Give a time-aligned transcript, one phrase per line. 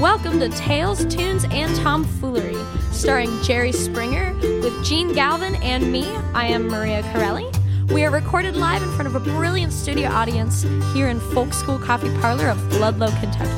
[0.00, 2.56] Welcome to Tales, Tunes, and Tomfoolery,
[2.90, 6.08] starring Jerry Springer with Jene Galvin and me.
[6.32, 7.54] I am Maria Carrelli.
[7.92, 10.62] We are recorded live in front of a brilliant studio audience
[10.94, 13.50] here in Folk School Coffee Parlor of Ludlow, Kentucky.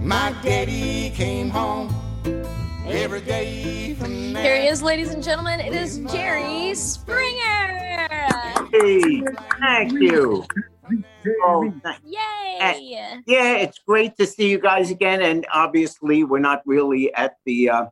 [0.00, 1.94] My daddy came home
[2.86, 4.42] every day from there.
[4.42, 5.60] Here he is, ladies and gentlemen.
[5.60, 8.08] It is Jerry Springer.
[8.72, 9.22] Hey,
[9.60, 10.46] thank you.
[11.44, 13.20] Oh, thank- Yay!
[13.26, 15.22] yeah, it's great to see you guys again.
[15.22, 17.86] And obviously, we're not really at the uh,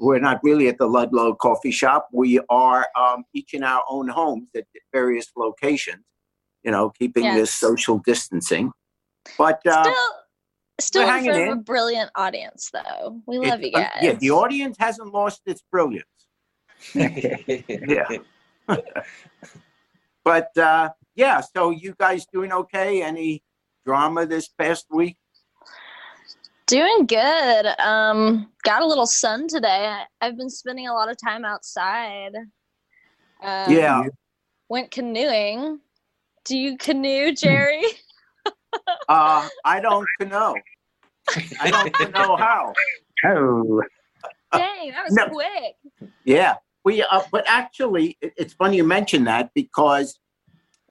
[0.00, 2.08] we're not really at the Ludlow Coffee Shop.
[2.12, 6.04] We are um, each in our own homes at various locations.
[6.64, 8.72] You know, keeping this social distancing.
[9.38, 9.94] But uh, Still,
[10.80, 13.20] still we're in front of a brilliant audience, though.
[13.26, 13.90] We it- love you uh, guys.
[14.02, 16.04] yeah, the audience hasn't lost its brilliance.
[16.94, 18.08] yeah.
[20.24, 23.02] but uh, yeah, so you guys doing okay?
[23.02, 23.42] Any
[23.84, 25.16] drama this past week?
[26.66, 27.66] Doing good.
[27.80, 30.02] Um, got a little sun today.
[30.20, 32.32] I've been spending a lot of time outside.
[33.42, 34.02] Um, yeah.
[34.68, 35.80] Went canoeing.
[36.44, 37.82] Do you canoe, Jerry?
[39.08, 40.54] Uh, I don't know.
[41.60, 42.72] I don't know how.
[43.26, 43.82] Oh,
[44.52, 45.26] Dang, that was No.
[45.28, 46.12] quick.
[46.24, 47.02] Yeah, we.
[47.02, 50.20] Uh, but actually, it, it's funny you mention that because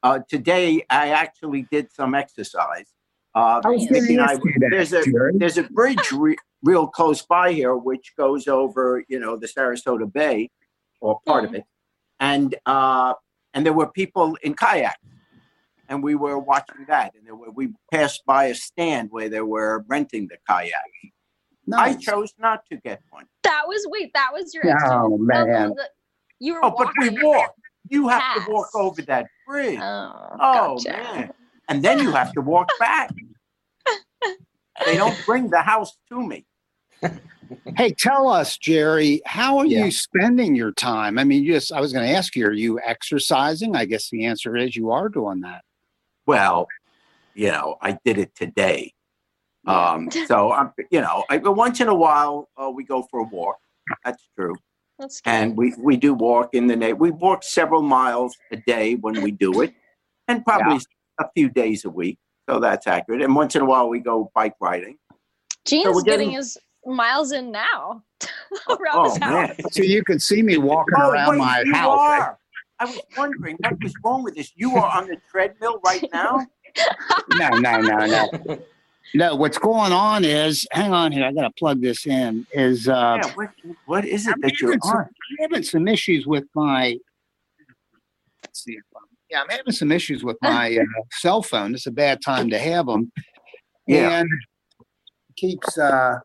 [0.04, 2.88] uh, today I actually did some exercise.
[3.36, 3.90] Uh, I was Nice.
[3.92, 5.04] going Mickey to and I- that, there's a
[5.36, 10.12] there's a bridge re- real close by here which goes over you know the Sarasota
[10.12, 10.50] Bay
[11.02, 11.64] or part of it,
[12.20, 13.14] and uh,
[13.54, 14.98] and there were people in kayaks,
[15.88, 19.42] and we were watching that, and there were, we passed by a stand where they
[19.42, 20.74] were renting the kayak.
[21.72, 23.26] I chose not to get one.
[23.44, 24.12] That was wait.
[24.16, 24.64] That was your.
[24.92, 25.70] Oh, man.
[25.76, 25.90] the-
[26.40, 26.66] you were.
[26.66, 27.54] Oh, but we walking.
[27.90, 27.94] Walk.
[28.04, 28.46] You have Pass.
[28.46, 29.80] to walk over that bridge.
[29.80, 30.92] Oh, Oh gotcha.
[30.92, 31.32] man!
[31.68, 33.14] And then you have to walk back.
[34.86, 36.46] they don't bring the house to me.
[37.76, 39.86] Hey, tell us, Jerry, how are Yeah.
[39.86, 41.18] you spending your time?
[41.18, 43.76] I mean, you just I was going to ask you, are you exercising?
[43.76, 45.64] I guess the answer is you are doing that.
[46.26, 46.68] Well,
[47.34, 48.94] you know, I did it today.
[49.66, 53.24] Um, so I'm, you know, I, once in a while uh, we go for a
[53.24, 53.58] walk.
[54.04, 54.56] That's true,
[55.00, 55.30] That's good.
[55.32, 59.22] and we we do walk in the na We walk several miles a day when
[59.24, 59.74] we do it,
[60.28, 60.80] and probably
[61.20, 62.20] a few days a week.
[62.50, 63.22] So that's accurate.
[63.22, 64.98] And once in a while we go bike riding.
[65.66, 68.04] Jene's we're getting getting- his miles in now
[68.68, 69.58] oh, around Oh his house.
[69.58, 69.72] man!
[69.72, 72.00] So you can see me walking Oh, around wait, my you house.
[72.00, 72.38] are.
[72.82, 74.52] I was wondering what was wrong with this.
[74.56, 76.46] You are on the treadmill right now.
[77.36, 78.30] No, no, no, no.
[79.14, 82.46] No, what's going on is, hang on here, I got to plug this in.
[82.54, 83.50] Is uh, yeah, what,
[83.86, 85.04] what is it I'm that you're having some- on?
[85.06, 86.98] I'm having some issues with my.
[88.44, 88.78] Let's see
[89.30, 91.74] yeah, I'm having some issues with my uh, cell phone.
[91.74, 93.12] It's a bad time to have them.
[93.88, 94.20] Yeah.
[94.20, 94.30] And
[95.30, 96.20] it keeps uh,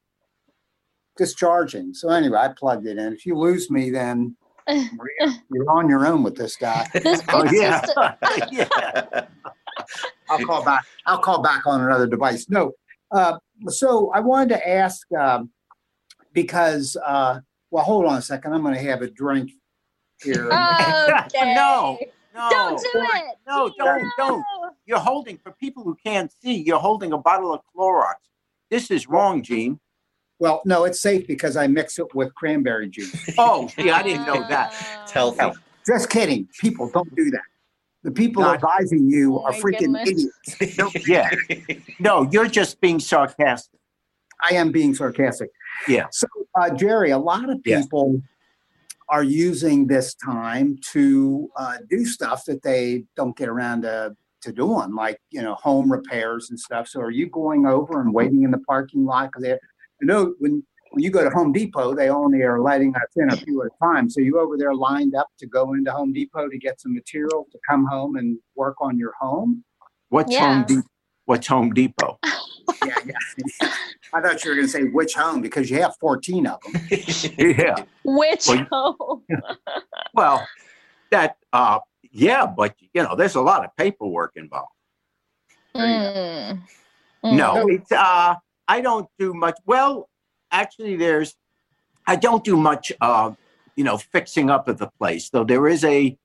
[1.17, 1.95] discharging.
[1.95, 3.13] So anyway, I plugged it in.
[3.13, 4.37] If you lose me, then
[4.69, 6.87] Maria, you're on your own with this guy.
[6.95, 9.27] This, Oh yeah, just yeah.
[10.29, 10.85] I'll call back.
[11.07, 12.49] I'll call back on another device.
[12.49, 12.73] No.
[13.11, 15.51] Uh, so I wanted to ask um,
[16.33, 17.41] because, uh,
[17.71, 18.53] well, hold on a second.
[18.53, 19.53] I'm going to have a drink
[20.23, 20.47] here.
[20.47, 21.55] okay.
[21.55, 21.99] No,
[22.35, 23.37] no, Don't do it.
[23.47, 24.45] No, don't, don't.
[24.87, 26.55] You're holding for people who can't see.
[26.55, 28.15] You're holding a bottle of Clorox.
[28.71, 29.79] This is wrong, Jene.
[30.41, 33.35] well, no, it's safe because I mix it with cranberry juice.
[33.39, 34.73] Oh, yeah, I didn't know that.
[34.75, 35.03] Oh.
[35.03, 35.59] It's healthy.
[35.87, 36.49] Just kidding.
[36.61, 37.43] People don't do that.
[38.05, 40.29] The people Not- advising you are freaking goodness.
[40.61, 41.09] idiots.
[41.09, 41.31] Yeah,
[41.99, 43.81] no, you're just being sarcastic.
[44.49, 45.49] I am being sarcastic.
[45.89, 46.07] Yeah.
[46.11, 46.27] So,
[46.61, 47.81] uh, Jerry, a lot of Yeah.
[47.81, 48.21] people
[49.09, 54.53] are using this time to uh, do stuff that they don't get around to, to
[54.53, 56.89] doing, like, you know, home repairs and stuff.
[56.89, 59.31] So, are you going over and waiting in the parking lot?
[59.33, 59.47] Because
[60.01, 60.63] you know, when,
[60.95, 63.69] when you go to Home Depot, they only are letting us in a few at
[63.69, 64.09] a time.
[64.09, 67.47] So, you over there lined up to go into Home Depot to get some material
[67.51, 69.65] to come home and work on your home?
[70.11, 70.55] What's Yeah.
[70.55, 70.89] Home Depot?
[71.25, 72.19] What's Home Depot?
[72.87, 73.69] Yeah, yeah.
[74.13, 76.83] I thought you were going to say which home because you have 14 of them.
[77.39, 77.77] Yeah.
[78.05, 79.23] Which Well, home?
[80.15, 80.47] Well,
[81.11, 81.79] that uh,
[82.11, 84.73] yeah, but you know, there's a lot of paperwork involved.
[85.77, 86.63] Mm.
[87.25, 87.75] No, Mm.
[87.75, 88.35] it's uh
[88.69, 89.57] I don't do much.
[89.67, 90.09] Well,
[90.55, 91.35] actually there's
[92.07, 93.33] I don't do much uh
[93.77, 95.31] you know fixing up of the place.
[95.31, 96.17] Though there is a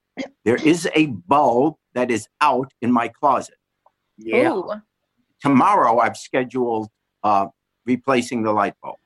[0.44, 3.56] there is a bulb that is out in my closet.
[4.16, 4.52] Yeah.
[4.52, 4.70] Ooh.
[5.40, 6.88] Tomorrow I've scheduled
[7.24, 7.46] uh
[7.86, 8.96] replacing the light bulb.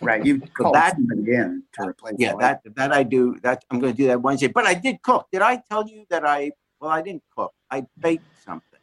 [0.00, 0.24] Right.
[0.24, 3.78] You called that- somebody in to replace Yeah, the that that I do that I'm
[3.80, 4.48] going to do that Wednesday.
[4.48, 5.26] But I did cook.
[5.32, 7.52] Did I tell you that I well I didn't cook.
[7.70, 8.82] I baked something.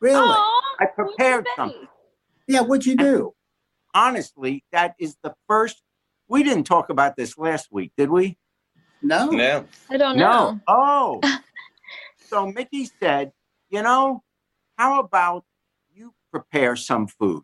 [0.00, 0.18] Really?
[0.18, 1.88] Aw, I prepared something.
[2.46, 2.60] Yeah.
[2.60, 3.34] What'd you do?
[3.94, 5.82] Honestly, that is the first.
[6.28, 8.38] We didn't talk about this last week, did we?
[9.02, 9.26] No.
[9.30, 9.66] No.
[9.90, 10.52] I don't know.
[10.52, 10.60] No.
[10.68, 11.20] Oh.
[12.28, 13.32] so Mickey said,
[13.70, 14.22] you know,
[14.78, 15.44] how about
[15.92, 17.42] you prepare some food?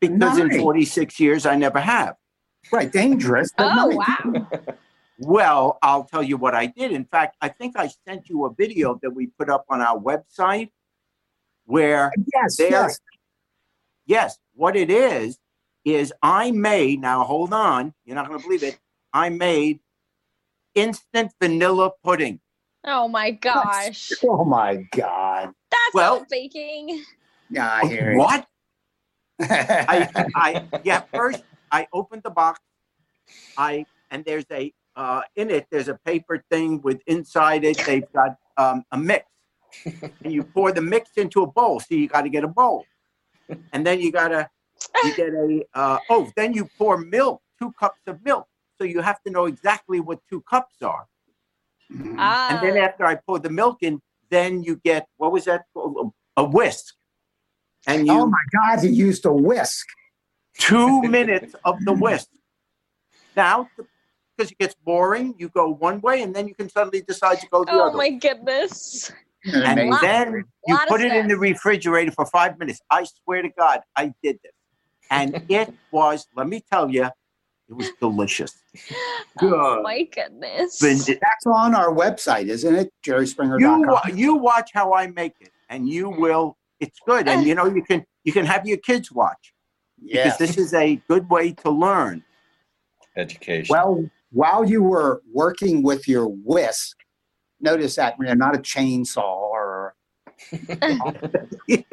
[0.00, 2.16] Because in 46 years, I never have.
[2.72, 2.90] Right.
[2.90, 3.50] Dangerous.
[3.58, 4.24] Oh nice.
[4.24, 4.48] wow.
[5.18, 6.90] Well, I'll tell you what I did.
[6.90, 9.96] In fact, I think I sent you a video that we put up on our
[9.96, 10.70] website
[11.66, 12.56] where, Yes.
[12.56, 12.98] There- Yes.
[14.06, 15.38] Yes, what it is,
[15.84, 18.78] is I made, now hold on, you're not going to believe it,
[19.12, 19.80] I made
[20.74, 22.40] instant vanilla pudding.
[22.84, 24.12] Oh my gosh.
[24.24, 25.52] Oh my God.
[25.70, 27.02] That's Well- not baking.
[27.50, 28.18] Yeah, I hear you.
[28.18, 28.46] What?
[29.40, 32.60] I, I, yeah, first I opened the box.
[33.56, 38.10] I, and there's a, uh, in it, there's a paper thing with inside it, they've
[38.12, 39.26] got um, a mix.
[39.84, 41.80] and you pour the mix into a bowl.
[41.80, 42.84] So you got to get a bowl.
[43.72, 44.48] And then you got to,
[45.04, 48.46] you get a, uh, oh, then you pour milk, two cups of milk.
[48.78, 51.06] So you have to know exactly what two cups are.
[52.18, 52.48] Ah.
[52.50, 54.00] And then after I pour the milk in,
[54.30, 55.62] then you get, what was that?
[55.72, 56.12] called?
[56.36, 56.94] A whisk.
[57.86, 59.86] And you, Oh my God, he used a whisk.
[60.58, 62.28] two minutes of the whisk.
[63.36, 63.68] Now,
[64.36, 67.46] because it gets boring, you go one way and then you can suddenly decide to
[67.48, 67.90] go the other.
[67.94, 69.12] oh my goodness.
[69.52, 69.98] And Amazing.
[70.02, 72.80] then you put it in the refrigerator for five minutes.
[72.90, 74.52] I swear to God, I did this.
[75.10, 77.04] And it was, let me tell you,
[77.68, 78.52] it was delicious.
[79.42, 79.82] Oh Good.
[79.82, 80.78] my goodness.
[80.78, 82.92] Then That's on our website, isn't it?
[83.04, 83.86] You, JerrySpringer.com.
[83.86, 86.20] wa- you watch how I make it, and you mm-hmm.
[86.20, 86.56] will.
[86.78, 89.52] It's good, and you know you can you can have your kids watch
[90.00, 92.22] because this is a good way to learn.
[93.16, 93.72] Education.
[93.72, 96.96] Well, while you were working with your whisk,
[97.60, 99.94] notice that you know, not a chainsaw or
[100.52, 101.00] right?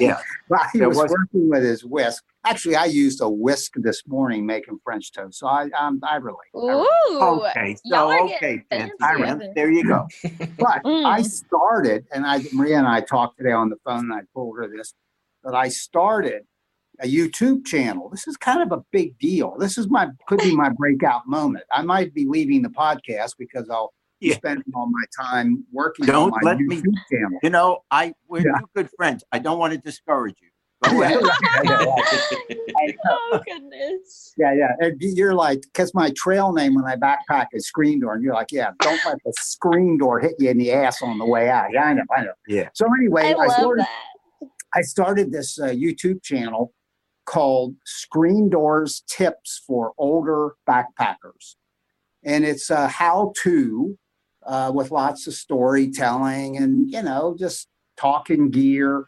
[0.00, 0.18] Yeah.
[0.48, 2.24] While he There was, was- working with his whisk.
[2.44, 6.38] Actually, I used a whisk this morning making French toast, so I um, I relate.
[6.54, 6.86] I relate.
[7.10, 7.20] Ooh.
[7.20, 9.54] Okay, y'all so okay, getting Fancy fancy Pants, with it.
[9.54, 10.06] there you go.
[10.58, 11.04] But Mm.
[11.04, 14.56] I started, and I Maria and I talked today on the phone, and I told
[14.58, 14.94] her this,
[15.44, 16.42] that I started
[17.00, 18.08] a YouTube channel.
[18.10, 19.56] This is kind of a big deal.
[19.58, 21.64] This is my could be my breakout moment.
[21.72, 24.36] I might be leaving the podcast because I'll be Yeah.
[24.36, 27.38] spending all my time working Don't on my let me- YouTube channel.
[27.42, 28.58] You know, I we're Yeah.
[28.60, 29.24] two good friends.
[29.32, 30.48] I don't want to discourage you.
[30.92, 32.96] Yeah, right.
[33.08, 34.32] Oh goodness.
[34.38, 34.72] yeah, yeah.
[34.80, 38.34] And you're like, because my trail name when I backpack is Screen Door, and you're
[38.34, 41.48] like, yeah, don't let the screen door hit you in the ass on the way
[41.48, 41.66] out.
[41.72, 42.32] Yeah, I know, I know.
[42.48, 42.68] Yeah.
[42.74, 44.48] So anyway, I I, started, that.
[44.74, 46.72] I started this uh, YouTube channel
[47.26, 51.54] called Screen Doors Tips for Older Backpackers.
[52.24, 53.96] And it's a how to
[54.46, 59.06] uh, with lots of storytelling and, you know, just talking gear.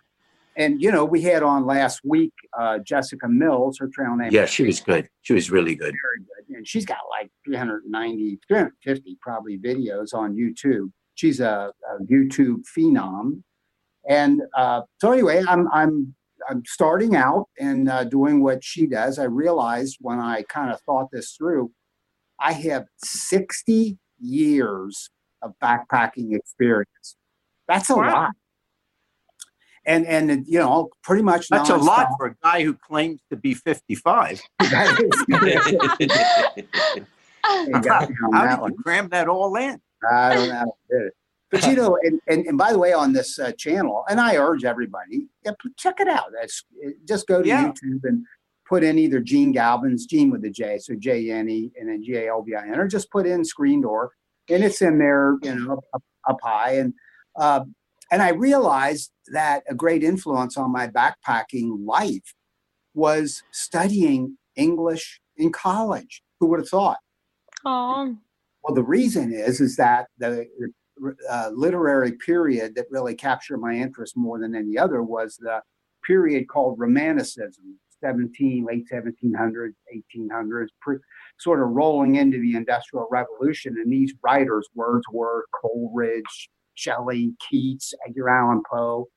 [0.56, 4.30] And, you know, we had on last week uh, Jessica Mills, her trail name.
[4.32, 5.08] Yeah, she was good.
[5.22, 5.92] She was really good.
[5.92, 6.56] Very good.
[6.56, 10.90] And she's got like 390, 350 probably videos on YouTube.
[11.16, 13.42] She's a, a YouTube phenom.
[14.08, 16.14] And uh, so anyway, I'm I'm
[16.48, 19.18] I'm starting out and uh, doing what she does.
[19.18, 21.70] I realized when I kind of thought this through,
[22.38, 25.10] I have 60 years
[25.44, 27.16] of backpacking experience.
[27.68, 28.12] That's a Wow.
[28.12, 28.30] lot.
[29.86, 33.36] And and you know, pretty much That's a lot for a guy who claims to
[33.36, 34.40] be 55.
[34.60, 36.64] That is-
[37.68, 38.72] You got me How that did one.
[38.72, 39.78] you cram that all in?
[40.10, 41.12] I don't know how to do it.
[41.50, 44.36] But you know, and, and, and by the way, on this uh, channel, and I
[44.36, 46.32] urge everybody, yeah, check it out.
[46.32, 46.64] That's
[47.06, 47.68] just go to Yeah.
[47.70, 48.24] YouTube and
[48.66, 52.02] put in either Jene Galvin's Jene with the J, so J N E and then
[52.02, 54.12] G A L V I N, or just put in Screen Door,
[54.48, 56.76] and it's in there, you know, up, up high.
[56.76, 56.94] And
[57.36, 57.64] uh,
[58.10, 62.34] and I realized that a great influence on my backpacking life
[62.94, 66.22] was studying English in college.
[66.38, 66.98] Who would have thought?
[67.64, 68.16] Oh.
[68.62, 70.46] Well, the reason is is that the
[71.28, 75.60] uh, literary period that really captured my interest more than any other was the
[76.06, 79.72] period called Romanticism, 17, late 1700s,
[80.16, 80.96] 1800s, pre,
[81.38, 83.76] sort of rolling into the Industrial Revolution.
[83.78, 89.08] And these writers, Wordsworth, Coleridge, Shelley, Keats, Edgar Allan Poe,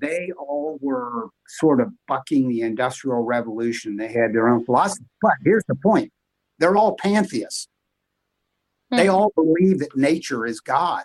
[0.00, 3.96] they all were sort of bucking the Industrial Revolution.
[3.96, 5.04] They had their own philosophy.
[5.20, 6.12] But here's the point
[6.58, 7.68] they're all pantheists.
[8.90, 9.14] They Hmm.
[9.14, 11.04] all believe that nature is God.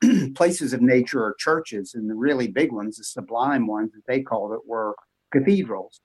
[0.34, 4.22] Places of nature are churches, and the really big ones, the sublime ones, that they
[4.22, 4.94] called it, were
[5.32, 6.00] cathedrals.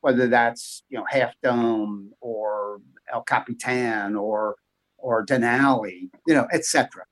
[0.00, 2.80] Whether that's you know Half Dome or
[3.12, 4.56] El Capitan or
[4.98, 7.04] or Denali, you know, etc.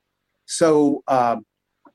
[0.47, 1.45] So um,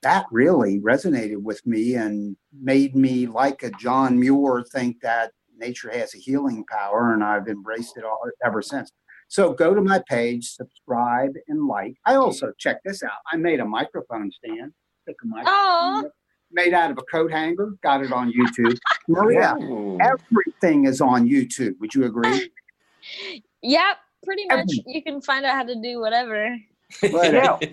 [0.01, 5.91] that really resonated with me and made me like a John Muir think that nature
[5.91, 8.91] has a healing power and I've embraced it all ever since.
[9.27, 11.95] So go to my page, subscribe and like.
[12.05, 13.19] I also check this out.
[13.31, 14.73] I made a microphone stand.
[15.07, 16.03] Took a microphone Aw.
[16.51, 18.77] made out of a coat hanger, got it on YouTube.
[19.07, 19.99] Maria, Ooh.
[20.01, 21.73] everything is on YouTube.
[21.79, 22.49] Would you agree?
[23.61, 24.59] Yep, pretty much.
[24.59, 24.83] Everything.
[24.87, 26.57] You can find out how to do whatever.
[27.03, 27.57] Yeah.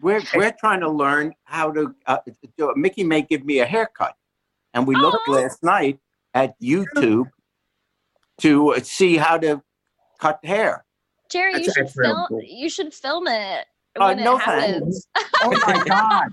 [0.00, 1.92] We're we're trying to learn how to.
[2.06, 2.18] Uh,
[2.56, 4.14] do, Mickey may give me a haircut,
[4.72, 5.98] and we looked last night
[6.34, 7.28] at YouTube
[8.42, 9.60] to uh, see how to
[10.20, 10.84] cut hair.
[11.30, 12.26] Jerry, you should film.
[12.28, 12.40] cool.
[12.42, 13.66] You should film it
[13.98, 15.08] Uh, no it thanks.
[15.42, 16.28] Oh my God.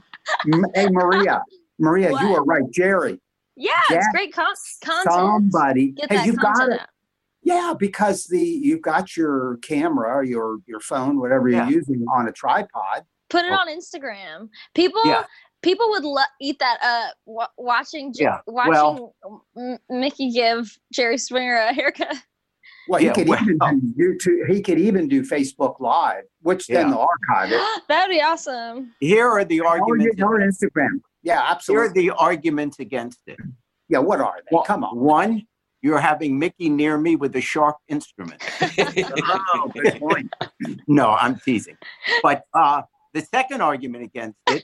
[0.76, 1.44] Hey, Maria,
[1.80, 2.64] Maria, you are right.
[2.72, 3.20] Jerry,
[3.56, 5.12] Yeah, it's great con- content.
[5.12, 5.88] somebody.
[5.92, 6.82] Get hey, that you've got it.
[6.82, 6.88] out.
[7.46, 11.70] Yeah, because the you've got your camera, your your phone, whatever you're Yeah.
[11.70, 13.06] using on a tripod.
[13.30, 13.56] Put it Oh.
[13.56, 14.50] on Instagram.
[14.74, 15.24] People, Yeah.
[15.62, 17.16] people would lo- eat that up.
[17.25, 19.16] Wa- watching, Jer- Yeah, watching well-
[19.58, 22.18] M- Mickey give Jerry Springer a haircut.
[22.88, 23.58] Well, he Yeah, could well- even
[23.98, 24.48] do YouTube.
[24.48, 26.94] He could even do Facebook Live, which then Yeah.
[26.96, 27.62] they'll archive it.
[27.90, 28.94] That'd be awesome.
[29.00, 30.22] Here are the Or, arguments.
[30.22, 31.02] or Instagram.
[31.24, 32.04] Yeah, absolutely.
[32.04, 33.38] Here are the arguments against it.
[33.88, 34.56] Yeah, what are they?
[34.56, 34.98] Well, Come on.
[35.00, 35.48] One,
[35.86, 38.42] you're having Mickey near me with a sharp instrument.
[39.54, 40.34] Oh, good point.
[40.88, 41.77] No, I'm teasing.
[42.24, 42.82] But uh,
[43.13, 44.63] the second argument against it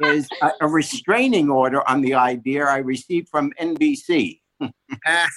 [0.00, 4.40] is a, a restraining order on the idea I received from NBC.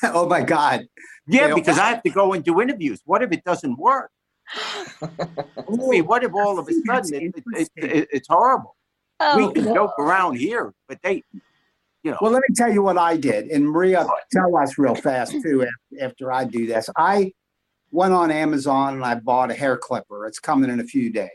[0.04, 0.86] oh my God.
[1.28, 1.56] Yeah, Yeah.
[1.56, 3.02] because I have to go and do interviews.
[3.06, 4.12] What if it doesn't work?
[5.02, 5.10] I
[5.70, 8.75] mean, what if all of a sudden it, it, it, it- it's horrible?
[9.20, 11.24] Oh, We can joke around here, but they,
[12.04, 13.48] you know, Well, let me tell you what I did.
[13.48, 15.66] And Maria, tell us real fast too
[16.02, 16.90] after I do this.
[16.98, 17.32] I
[17.92, 20.26] went on Amazon and I bought a hair clipper.
[20.28, 21.30] It's coming in a few days.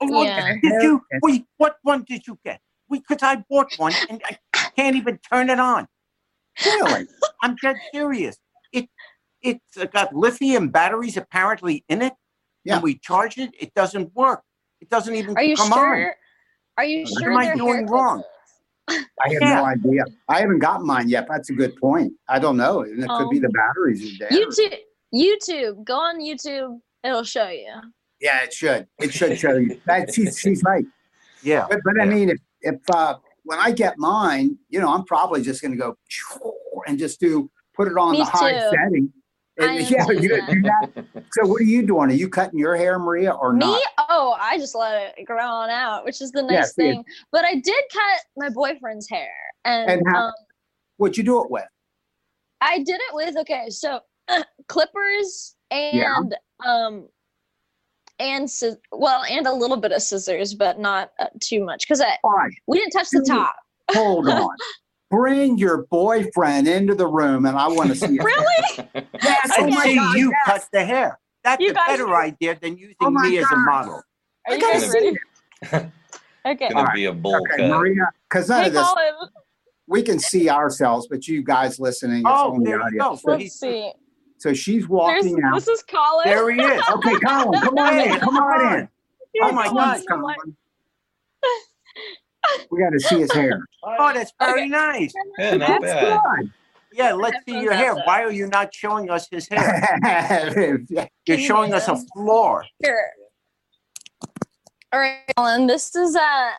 [0.00, 0.54] Oh, what Yeah.
[0.62, 1.02] did you?
[1.22, 2.60] Wait, what one did you get?
[2.90, 4.38] Because I bought one and I
[4.76, 5.86] can't even turn it on.
[6.64, 7.06] Really?
[7.42, 8.38] I'm dead serious.
[8.72, 8.88] It
[9.42, 12.14] it's uh, got lithium batteries apparently in it.
[12.64, 12.74] Yeah.
[12.74, 13.50] And we charge it.
[13.58, 14.42] It doesn't work.
[14.80, 15.78] It doesn't even Are you come on.
[15.78, 16.14] sure?
[16.78, 18.22] Are you What sure am I doing hair wrong?
[18.88, 19.06] Clippers?
[19.24, 19.54] I have Yeah.
[19.56, 20.04] no idea.
[20.28, 21.26] I haven't gotten mine yet.
[21.28, 22.12] That's a good point.
[22.28, 22.80] I don't know.
[22.82, 23.42] And it could be Oh.
[23.42, 24.30] the batteries is dead.
[24.32, 24.78] YouTube,
[25.14, 25.84] YouTube.
[25.84, 26.78] Go on YouTube.
[27.04, 27.68] It'll show you.
[28.20, 28.86] Yeah, it should.
[29.00, 29.80] It should show you.
[29.86, 30.84] That she's she's right.
[31.42, 31.66] Yeah.
[31.68, 35.42] But but I mean, if if uh, when I get mine, you know, I'm probably
[35.42, 35.96] just going to go
[36.86, 38.70] and just do put it on Me the high too.
[38.70, 39.12] setting.
[39.62, 41.02] And, yeah, you yeah.
[41.32, 42.10] So what are you doing?
[42.10, 43.60] Are you cutting your hair, Maria, or Me?
[43.60, 43.74] not?
[43.74, 43.84] Me?
[44.10, 47.04] Oh, I just let it grow on out, which is the nice see, thing.
[47.30, 49.30] But I did cut my boyfriend's hair,
[49.64, 50.32] and, And how- um,
[50.98, 51.64] What'd you do it with?
[52.60, 54.00] I did it with okay, so
[54.68, 56.20] clippers and Yeah.
[56.64, 57.08] um
[58.20, 58.48] and
[58.92, 62.16] well, and a little bit of scissors, but not uh, too much because I
[62.68, 63.56] we didn't touch the top.
[63.90, 64.48] hold on.
[65.12, 68.18] Bring your boyfriend into the room, and I want to see.
[68.24, 68.88] Really?
[69.22, 70.40] Yes, oh And my see God, you yes.
[70.46, 71.18] cut the hair.
[71.44, 74.02] That's You a guys- better idea than using Oh my me as a model.
[74.48, 75.16] Are I you guys ready?
[76.44, 76.64] Okay.
[76.64, 77.68] It's Gonna All be a bowl Okay, cut.
[77.68, 79.14] Maria, because none Hey, of this Colin,
[79.86, 83.10] we can see ourselves, but you guys listening, it's Oh, only there you audio.
[83.10, 83.14] go.
[83.16, 83.92] So let's he's see.
[84.38, 85.54] So she's There's, walking out.
[85.54, 86.24] this is Colin.
[86.26, 86.82] there he is.
[86.88, 88.18] Okay, Colin, come on in.
[88.18, 88.88] Come on in.
[89.42, 90.00] Oh my God.
[90.08, 90.56] Colin.
[92.70, 93.64] We got to see his hair.
[93.82, 94.68] Oh, that's very Okay.
[94.68, 95.12] nice.
[95.38, 96.20] Yeah, not That's bad.
[96.38, 96.52] good.
[96.94, 97.92] Yeah, let's see your hair.
[97.92, 98.06] outside.
[98.06, 99.98] Why are you not showing us his hair?
[101.26, 102.06] You're you showing hear us a them?
[102.14, 102.64] floor.
[102.82, 103.10] Here.
[104.92, 105.66] All right, Colin.
[105.66, 106.50] This is uh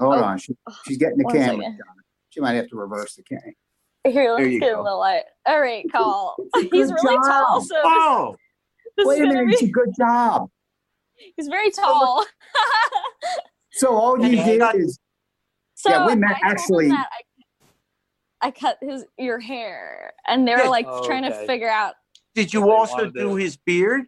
[0.00, 0.10] Oh.
[0.10, 0.38] on.
[0.38, 1.56] She, she's getting the One camera.
[1.58, 1.78] second.
[1.78, 1.86] done.
[2.30, 3.52] She might have to reverse the camera.
[4.04, 4.32] here.
[4.32, 4.78] Let's you get go.
[4.80, 5.22] in the light.
[5.46, 6.34] All right, Call.
[6.56, 7.62] He's Good really tall, job.
[7.62, 8.36] so this, Oh,
[8.96, 9.60] this Wait a gonna minute.
[9.60, 9.66] be.
[9.70, 10.50] Good job.
[11.36, 12.26] He's very tall.
[13.72, 14.98] So all you And did got- is
[15.74, 17.08] so Yeah, we met I actually- that
[18.42, 20.68] I, I cut his your hair, and they were Yeah.
[20.68, 21.94] like Oh, trying to figure out.
[22.34, 24.02] did you also do to- his beard?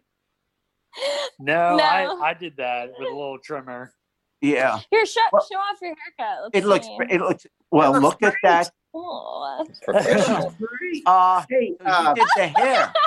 [1.39, 1.83] No, No.
[1.83, 3.91] I, I did that with a little trimmer.
[4.39, 4.79] Yeah.
[4.91, 6.43] Here, show, Well, show off your haircut.
[6.43, 6.85] Let's It looks.
[6.85, 6.97] see.
[7.09, 7.45] It looks.
[7.71, 8.71] Well, looks look at that.
[8.93, 10.55] Oh, Professional.
[11.05, 12.93] Uh, hey, so you uh, did the hair.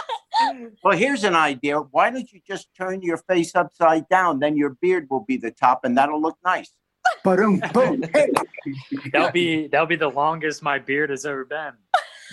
[0.84, 1.78] Well, here's an idea.
[1.78, 4.38] Why don't you just turn your face upside down?
[4.38, 6.72] Then your beard will be the top, and that'll look nice.
[7.24, 8.04] boom, boom.
[9.12, 11.72] That'll be that'll be the longest my beard has ever been.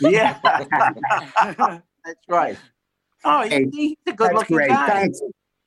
[0.01, 2.57] Yeah, that's right.
[3.23, 4.69] Oh, Hey, he's a good-looking great.
[4.69, 4.87] guy.
[4.87, 5.21] Thanks.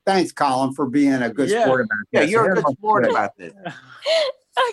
[0.05, 1.63] Thanks, Colin, for being a good Yeah.
[1.65, 2.21] sport about this.
[2.21, 3.11] Yeah, you're a good sport good.
[3.11, 3.53] about this.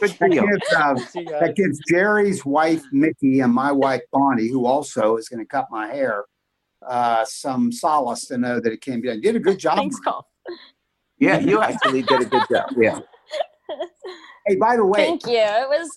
[0.01, 0.45] Good That deal.
[0.45, 1.41] gives, uh, See you guys.
[1.41, 5.69] that gives Jerry's wife Mickey and my wife Bonnie, who also is going to cut
[5.71, 6.25] my hair,
[6.89, 9.17] uh, some solace to know that it can be done.
[9.17, 9.77] You did a good job.
[9.77, 10.27] thanks, Call.
[11.19, 12.71] Yeah, you actually did a good job.
[12.77, 12.99] Yeah.
[14.49, 15.33] Hey, by the way, Thank you.
[15.39, 15.91] It was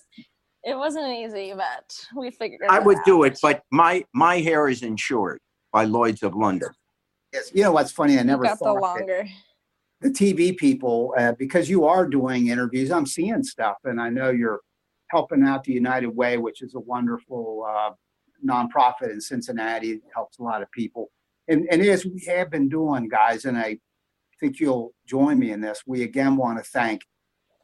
[0.64, 3.04] it wasn't easy, but we figured it I would out.
[3.06, 5.38] do it, but my my hair is insured
[5.72, 6.70] by Lloyd's of London.
[7.32, 8.14] yes, you know what's funny?
[8.14, 9.28] I You never got the thought that longer.
[10.00, 14.30] the TV people, uh, because you are doing interviews, I'm seeing stuff, and I know
[14.30, 14.58] you're
[15.10, 17.90] helping out the United Way, which is a wonderful uh,
[18.46, 19.92] nonprofit in Cincinnati.
[19.92, 21.10] It helps a lot of people,
[21.48, 23.78] and and as we have been doing, guys, and I
[24.40, 25.82] think you'll join me in this.
[25.86, 27.02] We again want to thank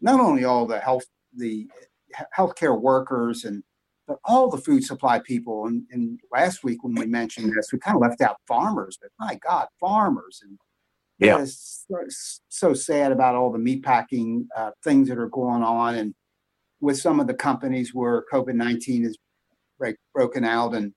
[0.01, 1.05] not only all the health
[1.35, 1.69] the
[2.37, 3.63] healthcare workers and
[4.07, 5.67] but all the food supply people.
[5.67, 9.11] And, and last week when we mentioned this, we kind of left out farmers, but
[9.19, 10.57] my God, farmers and
[11.19, 11.41] Yeah.
[11.43, 16.15] it's so- so sad about all the meatpacking uh, things that are going on, and
[16.81, 19.19] with some of the companies where COVID nineteen is
[19.79, 20.93] break, broken out, and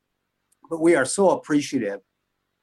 [0.69, 1.99] but we are so appreciative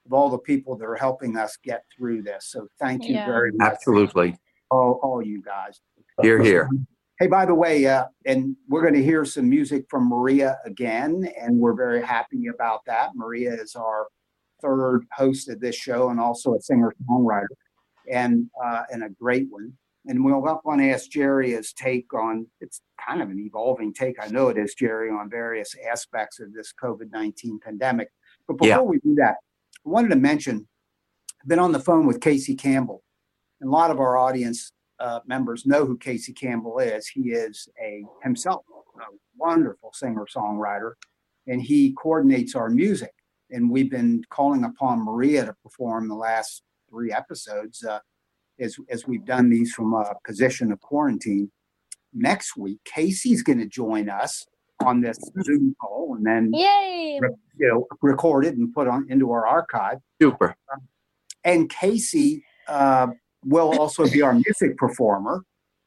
[0.07, 2.47] of all the people that are helping us get through this.
[2.51, 3.27] So thank you Yeah.
[3.27, 4.37] very much, Absolutely.
[4.71, 5.81] all, all you guys.
[6.23, 6.69] Here, here.
[7.19, 11.29] Hey, by the way, uh, and we're going to hear some music from Maria again,
[11.41, 13.11] and we're very happy about that.
[13.15, 14.07] Maria is our
[14.63, 17.47] third host of this show and also a singer songwriter,
[18.11, 19.73] and uh, and a great one.
[20.09, 24.17] And we'll want to ask Jerry his take on it's kind of an evolving take.
[24.23, 28.09] I know it is, Jerry, on various aspects of this COVID 19 pandemic.
[28.47, 28.81] But before Yeah.
[28.83, 29.37] we do that,
[29.85, 30.69] I wanted to mention
[31.43, 33.03] I've been on the phone with Casey Campbell.
[33.61, 37.07] And a lot of our audience uh, members know who Casey Campbell is.
[37.09, 38.65] He is a himself
[39.01, 39.05] a
[39.37, 40.93] wonderful singer songwriter,
[41.47, 43.13] and he coordinates our music.
[43.51, 48.01] And we've been calling upon Maria to perform the last three episodes uh,
[48.59, 51.51] as as we've done these from a position of quarantine.
[52.13, 54.47] Next week, Casey's going to join us
[54.85, 57.21] on this Zoom call, and then Yay!
[57.59, 60.55] you know recorded and put on into our archive Super.
[61.45, 63.09] and Casey uh,
[63.45, 65.45] will also be our music performer.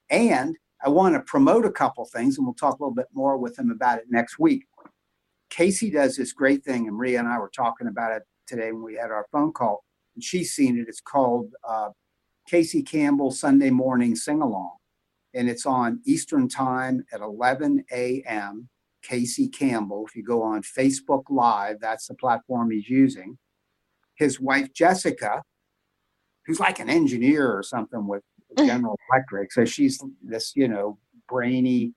[0.09, 3.37] And I want to promote a couple things, and we'll talk a little bit more
[3.37, 4.63] with him about it next week.
[5.49, 8.83] Casey does this great thing, and Maria and I were talking about it today when
[8.83, 9.83] we had our phone call,
[10.15, 10.87] and she's seen it.
[10.87, 11.89] It's called uh,
[12.49, 14.75] Casey Campbell Sunday Morning Sing Along,
[15.35, 18.67] and it's on Eastern Time at 11 a.m.
[19.03, 20.05] Casey Campbell.
[20.07, 23.37] If you go on Facebook Live, that's the platform he's using.
[24.15, 25.43] His wife Jessica,
[26.47, 28.23] who's like an engineer or something with
[28.57, 29.51] General Electric.
[29.53, 30.97] So she's this, you know,
[31.29, 31.93] brainy,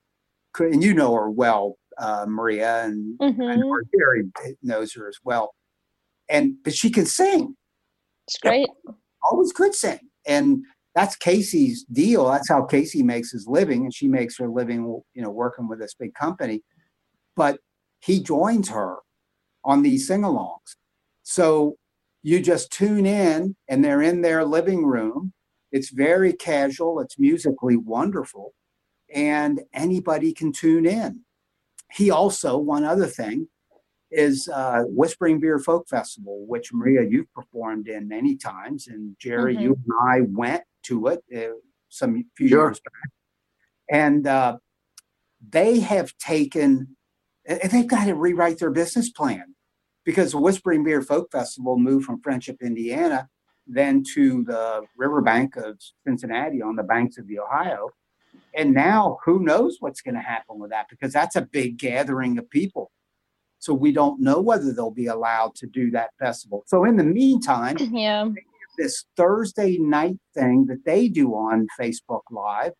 [0.59, 3.59] and you know her well, uh, Maria, and I Mhm.
[3.59, 4.31] know her- Jerry
[4.63, 5.55] knows her as well.
[6.29, 7.57] And but she can sing,
[8.29, 8.69] It's great.
[9.23, 12.31] always could sing, and that's Casey's deal.
[12.31, 15.79] That's how Casey makes his living, and she makes her living, you know, working with
[15.79, 16.63] this big company.
[17.35, 17.59] But
[18.01, 18.97] he joins her
[19.65, 20.77] on these sing-alongs.
[21.23, 21.77] So
[22.23, 25.33] you just tune in and they're in their living room.
[25.71, 28.53] It's very casual, it's musically wonderful,
[29.15, 31.21] and anybody can tune in.
[31.93, 33.49] He also, one other thing,
[34.13, 39.57] is uh, Whispering Beard Folk Festival, which Maria, you've performed in many times, and Jerry,
[39.57, 41.55] you and I went to it uh,
[41.89, 42.69] some few Sure.
[42.69, 43.11] years back.
[43.91, 44.59] And uh,
[45.51, 46.97] they have taken,
[47.47, 49.55] and they've got to rewrite their business plan
[50.05, 53.29] because the Whispering Beard Folk Festival moved from Friendship, Indiana,
[53.67, 57.91] then to the riverbank of Cincinnati on the banks of the Ohio.
[58.55, 62.39] And now who knows what's going to happen with that because that's a big gathering
[62.39, 62.91] of people.
[63.63, 66.65] So we don't know whether they'll be allowed to do that festival.
[66.67, 68.29] So in the meantime, Yeah.
[68.77, 72.73] this Thursday night thing that they do on Facebook Live.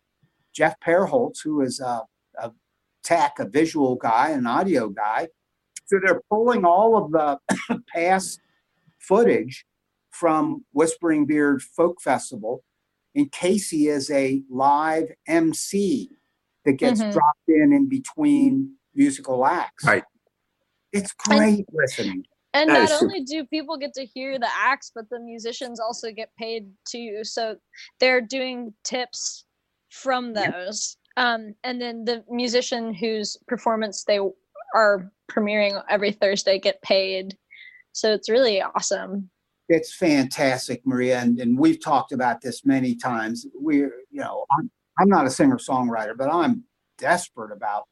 [0.51, 2.01] Jeff Perholtz, who is a,
[2.37, 2.51] a
[3.01, 5.29] tech, a visual guy, an audio guy.
[5.85, 7.39] So they're pulling all of the
[7.95, 8.41] past
[8.99, 9.65] footage
[10.09, 12.61] from Whispering Beard Folk Festival.
[13.15, 16.09] And Casey is a live MC
[16.65, 17.13] that gets Mhm.
[17.13, 19.85] dropped in in between musical acts.
[19.85, 20.03] Right.
[20.93, 22.23] It's great listening.
[22.53, 23.05] And That not is super.
[23.05, 27.23] only do people get to hear the acts, but the musicians also get paid too.
[27.23, 27.55] So
[27.99, 29.45] they're doing tips
[29.89, 30.97] from those.
[31.17, 34.19] Um, and then the musician whose performance they
[34.75, 37.37] are premiering every Thursday get paid.
[37.91, 39.29] So it's really awesome.
[39.69, 43.45] It's fantastic, Maria, and, and we've talked about this many times.
[43.53, 46.63] We're, you know, I'm, I'm not a singer songwriter, but I'm
[46.97, 47.83] desperate about.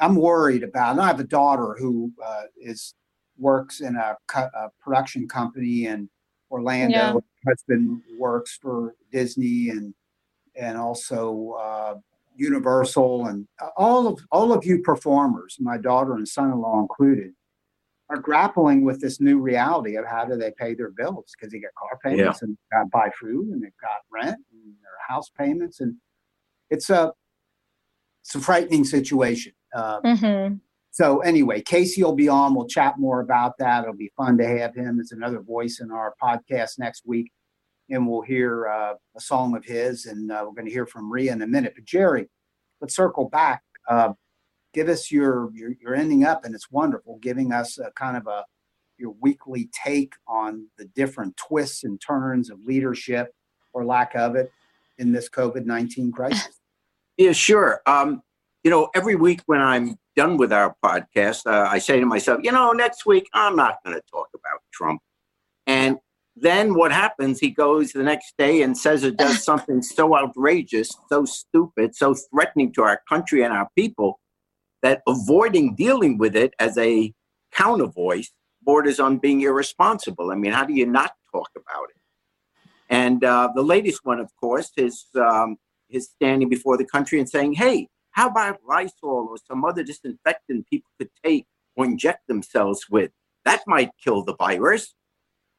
[0.00, 0.92] I'm worried about.
[0.92, 2.94] And I have a daughter who uh, is
[3.38, 6.08] works in a, co- a production company in
[6.50, 6.96] Orlando.
[6.96, 7.14] Yeah.
[7.46, 9.94] Husband works for Disney and
[10.56, 11.94] and also uh,
[12.36, 17.32] Universal and all of all of you performers, my daughter and son-in-law included,
[18.08, 21.60] are grappling with this new reality of how do they pay their bills because they
[21.60, 25.30] get car payments and got to buy food and they've got rent and their house
[25.38, 25.96] payments and
[26.70, 27.12] it's a
[28.22, 29.52] it's a frightening situation.
[29.74, 30.54] Uh, hmm
[30.94, 32.54] so anyway, Casey will be on.
[32.54, 33.82] We'll chat more about that.
[33.82, 37.32] It'll be fun to have him as another voice in our podcast next week,
[37.90, 41.12] and we'll hear uh, a song of his, and uh, we're going to hear from
[41.12, 41.72] Rhea in a minute.
[41.74, 42.30] But Jerry,
[42.80, 43.62] let's circle back.
[43.90, 44.12] Uh,
[44.72, 48.28] give us your, your your ending up, and it's wonderful, giving us a kind of
[48.28, 48.44] a
[48.96, 53.34] your weekly take on the different twists and turns of leadership
[53.72, 54.48] or lack of it
[54.98, 56.60] in this COVID nineteen crisis.
[57.16, 57.80] Yeah, sure.
[57.86, 58.22] Um,
[58.64, 62.40] you know, every week when I'm done with our podcast, uh, I say to myself,
[62.42, 65.02] you know, next week I'm not going to talk about Trump.
[65.66, 65.98] And
[66.34, 67.38] then what happens?
[67.38, 72.14] He goes the next day and says or does something so outrageous, so stupid, so
[72.14, 74.18] threatening to our country and our people
[74.82, 77.12] that avoiding dealing with it as a
[77.52, 78.30] counter voice
[78.62, 80.30] borders on being irresponsible.
[80.30, 81.96] I mean, how do you not talk about it?
[82.88, 85.56] And uh, the latest one, of course, is um,
[85.88, 90.68] his standing before the country and saying, hey, how about Lysol or some other disinfectant
[90.70, 93.10] people could take or inject themselves with?
[93.44, 94.94] That might kill the virus.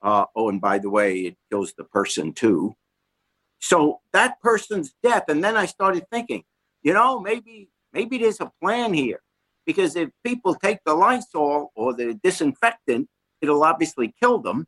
[0.02, 2.74] Uh, oh, and by the way, it kills the person too.
[3.60, 5.26] So that person's death.
[5.28, 6.44] And then I started thinking,
[6.82, 9.20] you know, maybe maybe there's a plan here.
[9.66, 13.10] Because if people take the Lysol or the disinfectant,
[13.42, 14.66] it'll obviously kill them.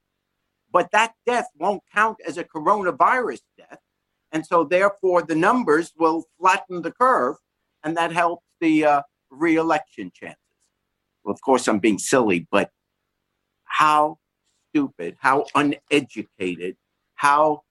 [0.73, 3.79] But that death won't count as a coronavirus death.
[4.33, 7.37] And so therefore the numbers will flatten the curve
[7.87, 10.37] and that helps the uh, reelection chances.
[11.23, 12.69] Well, of course, I'm being silly, but
[13.63, 14.17] how
[14.69, 16.75] stupid, how uneducated,
[17.15, 17.61] how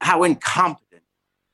[0.00, 1.04] how incompetent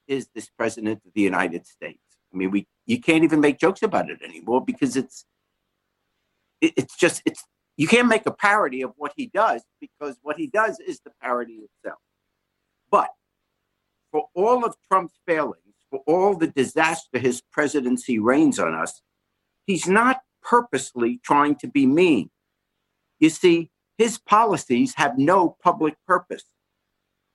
[0.07, 2.01] is this president of the United States?
[2.33, 5.27] I mean, we you can't even make jokes about it anymore because it's
[6.62, 7.44] it, it's just it's
[7.77, 11.11] you can't make a parody of what he does because what he does is the
[11.20, 12.01] parody itself.
[12.90, 13.11] But
[14.11, 19.03] for all of Trump's failings, for all the disaster his presidency rains on us,
[19.66, 22.31] he's not purposely trying to be mean.
[23.18, 26.44] You see, his policies have no public purpose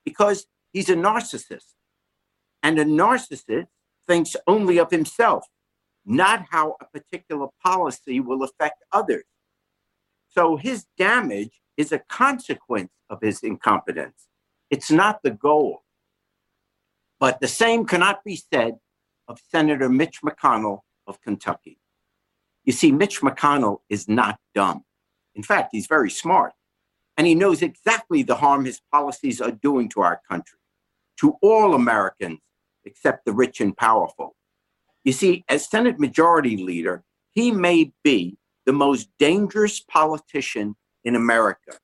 [0.05, 1.73] because he's a narcissist.
[2.61, 3.67] And a narcissist
[4.07, 5.45] thinks only of himself,
[6.05, 9.25] not how a particular policy will affect others.
[10.29, 14.27] So his damage is a consequence of his incompetence.
[14.69, 15.82] It's not the goal.
[17.23, 18.79] But the same cannot be said
[19.29, 21.79] of Senator Mitch McConnell of Kentucky.
[22.65, 24.83] You see, Mitch McConnell is not dumb.
[25.33, 26.51] In fact, he's very smart.
[27.15, 30.59] And he knows exactly the harm his policies are doing to our country,
[31.21, 32.39] to all Americans
[32.83, 34.35] except the rich and powerful.
[35.05, 41.77] You see, as Senate Majority Leader, he may be the most dangerous politician in America.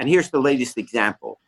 [0.00, 1.38] And here's the latest example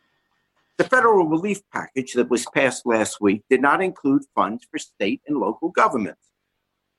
[0.81, 5.21] the federal relief package that was passed last week did not include funds for state
[5.27, 6.29] and local governments.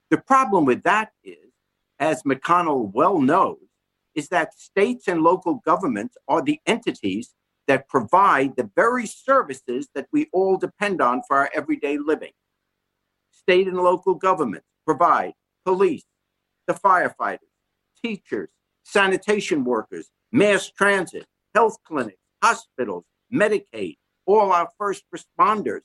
[0.09, 1.51] The problem with that is,
[1.99, 3.59] as McConnell well knows,
[4.15, 7.35] is that states and local governments are the entities
[7.67, 12.33] that provide the very services that we all depend on for our everyday living.
[13.33, 15.33] State and local governments provide
[15.65, 16.05] police,
[16.69, 17.51] the firefighters,
[18.01, 18.51] teachers,
[18.85, 25.83] sanitation workers, mass transit, health clinics, hospitals, Medicaid, all our first responders.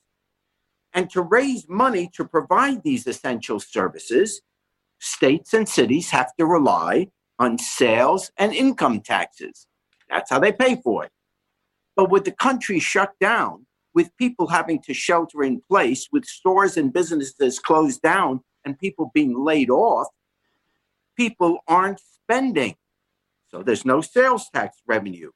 [0.93, 4.41] And to raise money to provide these essential services,
[4.99, 9.67] states and cities have to rely on sales and income taxes.
[10.09, 11.11] That's how they pay for it.
[11.95, 16.77] But with the country shut down, with people having to shelter in place, with stores
[16.77, 20.07] and businesses closed down, and people being laid off,
[21.15, 22.75] people aren't spending.
[23.49, 25.31] So there's no sales tax revenue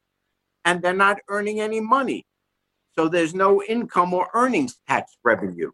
[0.65, 2.26] and they're not earning any money.
[2.93, 5.71] So there's no income or earnings tax revenue.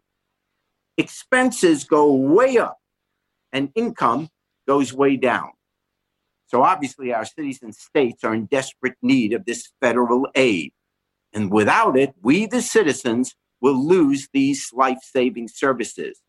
[0.96, 2.78] Expenses go way up
[3.52, 4.28] and income
[4.66, 5.50] goes way down.
[6.46, 10.72] So obviously, our cities and states are in desperate need of this federal aid.
[11.34, 16.22] And without it, we, the citizens, will lose these life saving services.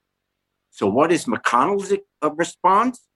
[0.72, 1.94] So, what is McConnell's
[2.36, 3.08] response?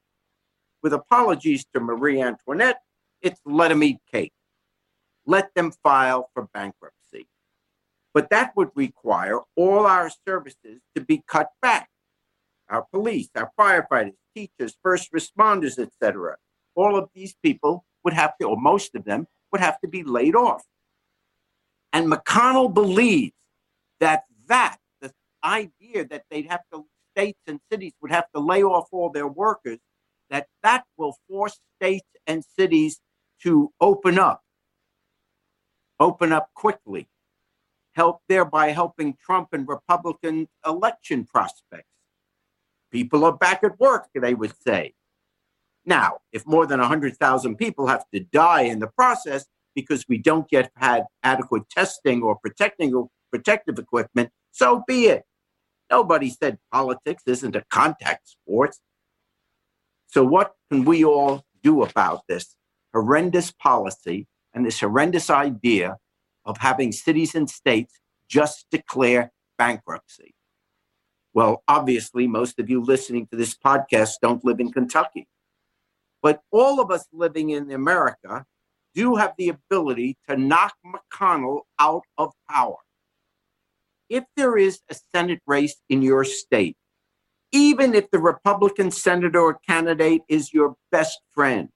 [0.81, 2.79] With apologies to Marie Antoinette,
[3.21, 4.33] it's let them eat cake
[5.25, 7.27] let them file for bankruptcy.
[8.13, 11.89] But that would require all our services to be cut back.
[12.69, 16.37] Our police, our firefighters, teachers, first responders, etc.
[16.75, 20.03] All of these people would have to, or most of them, would have to be
[20.03, 20.63] laid off.
[21.91, 23.33] And McConnell believes
[23.99, 25.11] that that, the
[25.43, 29.27] idea that they'd have to, states and cities would have to lay off all their
[29.27, 29.79] workers,
[30.29, 32.99] that that will force states and cities
[33.43, 34.41] to open up
[36.03, 37.07] open up quickly,
[37.93, 41.87] help thereby helping Trump and Republican election prospects.
[42.91, 44.93] people are back at work, they would say.
[45.85, 50.47] Now, if more than 100,000 people have to die in the process because we don't
[50.51, 55.23] yet had adequate testing or protecting protective equipment, so be it.
[55.89, 58.75] Nobody said politics isn't a contact sport.
[60.07, 62.55] So, what can we all do about this
[62.93, 65.97] horrendous policy and this horrendous idea
[66.45, 70.33] of having cities and states just declare bankruptcy?
[71.33, 75.27] Well, obviously, most of you listening to this podcast don't live in Kentucky.
[76.21, 78.45] But all of us living in America
[78.93, 82.77] do have the ability to knock McConnell out of power.
[84.09, 86.77] If there is a Senate race in your state,
[87.51, 91.69] even if the Republican senator or candidate is your best friend,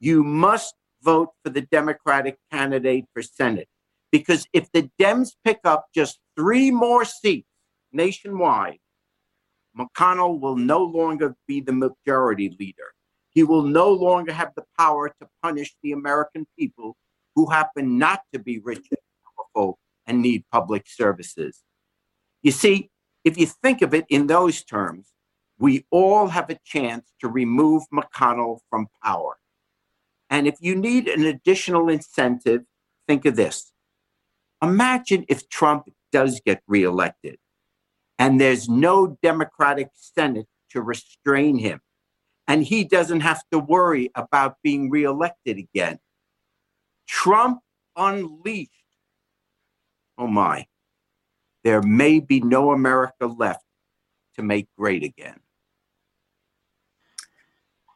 [0.00, 3.68] you must vote for the Democratic candidate for Senate.
[4.10, 7.48] Because if the Dems pick up just three more seats
[7.92, 8.78] nationwide,
[9.78, 12.92] McConnell will no longer be the majority leader.
[13.30, 16.96] He will no longer have the power to punish the American people
[17.34, 21.62] who happen not to be rich and powerful and need public services.
[22.42, 22.90] You see,
[23.24, 25.12] if you think of it in those terms,
[25.58, 29.38] we all have a chance to remove McConnell from power.
[30.32, 32.62] And if you need an additional incentive,
[33.06, 33.70] think of this.
[34.62, 37.36] Imagine if Trump does get reelected
[38.18, 41.80] and there's no Democratic Senate to restrain him
[42.48, 45.98] and he doesn't have to worry about being reelected again.
[47.06, 47.60] Trump
[47.94, 48.70] unleashed.
[50.16, 50.64] Oh my,
[51.62, 53.66] there may be no America left
[54.36, 55.41] to make great again.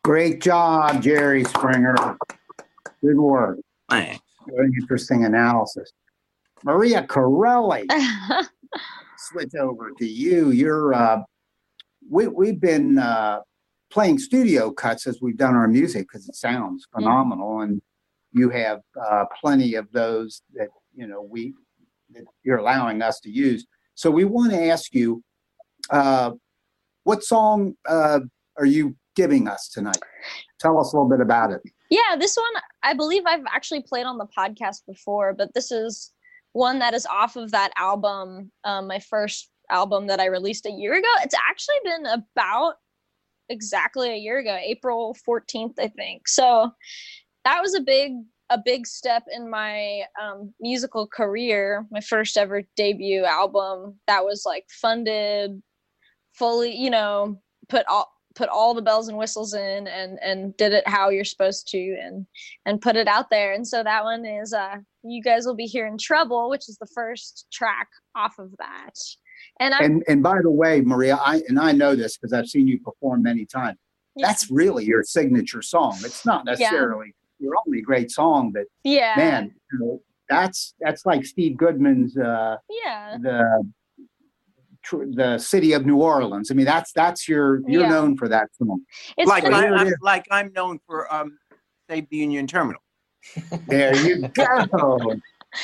[0.06, 1.96] Great job, Jerry Springer.
[3.02, 3.58] Good work.
[3.90, 4.22] Thanks.
[4.46, 5.90] Very interesting analysis.
[6.62, 7.86] Maria Carrelli,
[9.18, 10.52] switch over to you.
[10.52, 11.22] You're uh,
[12.08, 13.40] we we've been uh,
[13.90, 17.82] playing studio cuts as we've done our music because it sounds phenomenal, and
[18.30, 21.52] you have uh, plenty of those that you know we
[22.10, 23.66] that you're allowing us to use.
[23.96, 25.24] So we want to ask you,
[25.90, 26.30] uh,
[27.02, 28.20] what song uh,
[28.56, 29.98] are you giving us tonight?
[30.60, 31.62] Tell us a little bit about it.
[31.90, 36.12] Yeah, this one I believe I've actually played on the podcast before, but this is
[36.52, 40.70] one that is off of that album, um, my first album that I released a
[40.70, 41.08] year ago.
[41.22, 42.74] It's actually been about
[43.48, 46.28] exactly a year ago, April 14th, I think.
[46.28, 46.70] So
[47.44, 48.12] that was a big
[48.48, 54.44] a big step in my um, musical career my first ever debut album that was
[54.46, 55.60] like funded
[56.32, 60.72] fully you know put all put all the bells and whistles in and and did
[60.72, 62.26] it how you're supposed to and
[62.66, 63.52] and put it out there.
[63.52, 66.86] And so that one is uh you guys will be hearing trouble which is the
[66.94, 68.94] first track off of that.
[69.58, 72.46] And i And and by the way, Maria, I and I know this because I've
[72.46, 73.78] seen you perform many times.
[74.18, 75.98] That's really your signature song.
[76.02, 79.14] It's not necessarily your only great song, but yeah.
[79.16, 83.18] man, you know, that's that's like Steve Goodman's uh, yeah.
[83.20, 83.70] the
[84.90, 86.50] the city of New Orleans.
[86.50, 87.88] I mean, that's that's your you're Yeah.
[87.88, 88.82] known for that song.
[89.16, 89.54] it's like, funny.
[89.54, 91.38] I, am like I'm known for um,
[91.88, 92.80] Save the Union Terminal.
[93.66, 95.14] There you go.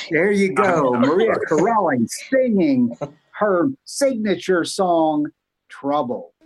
[0.09, 0.93] There you go.
[0.99, 2.95] Maria Carrelli singing
[3.31, 5.27] her signature song,
[5.69, 6.33] Trouble.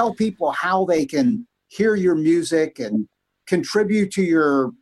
[0.00, 3.06] tell people how they can hear your music and
[3.46, 4.72] contribute to your,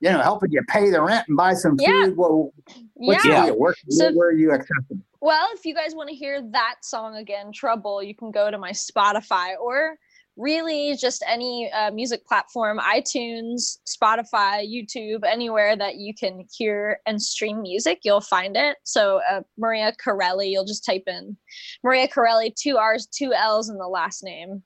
[0.00, 1.88] you know, helping you pay the rent and buy some food.
[1.88, 2.06] Yeah.
[2.14, 2.52] Well,
[2.94, 3.40] what's yeah.
[3.40, 3.58] the deal?
[3.58, 5.02] Where, So- where are you accessible?
[5.20, 8.58] Well, if you guys want to hear that song again, Trouble, you can go to
[8.58, 9.98] my Spotify or
[10.36, 17.20] really just any uh, music platform, iTunes, Spotify, YouTube, anywhere that you can hear and
[17.20, 18.76] stream music, you'll find it.
[18.84, 21.36] So, uh, Maria Carrelli, you'll just type in
[21.82, 24.62] Maria Carrelli, two R's, two L's in the last name.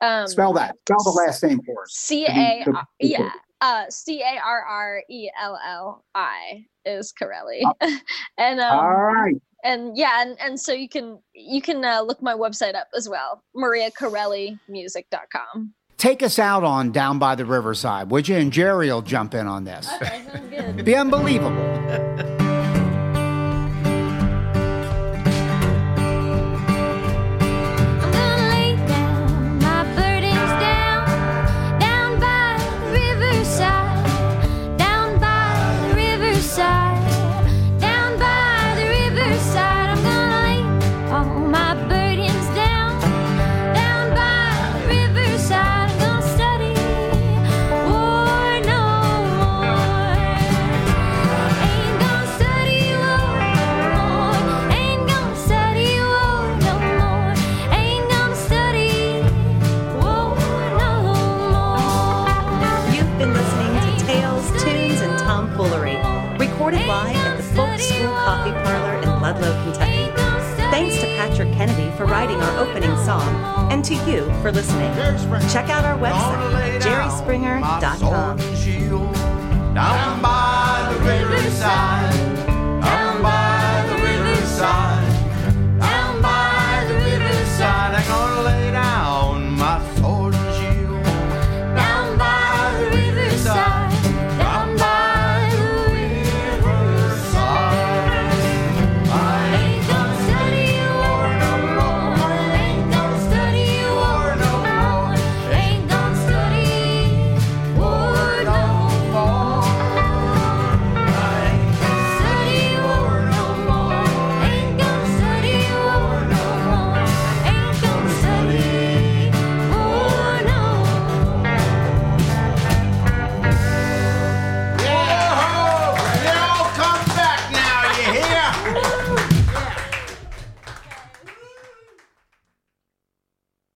[0.00, 0.76] Um, Spell that.
[0.88, 1.92] Spell the last name for us.
[1.92, 3.30] C to be- A to- yeah.
[3.60, 7.60] Uh C A R R E L L I is Carrelli.
[8.38, 9.34] and um All right.
[9.62, 13.06] and yeah, and, and so you can you can uh, look my website up as
[13.08, 15.74] well, mariacarrellimusic.com.
[15.98, 18.36] Take us out on Down by the Riverside, would you?
[18.36, 19.86] And Jerry will jump in on this.
[19.96, 20.82] Okay, sounds good.
[20.86, 22.30] Be unbelievable.
[66.70, 70.06] recorded live at the Folk School Coffee Parlor in Ludlow, Kentucky.
[70.70, 74.92] Thanks to Patrick Kennedy for writing our opening song, and to you for listening.
[75.48, 78.38] Check out our website, jerryspringer.com.
[79.74, 82.39] Down by the riverside,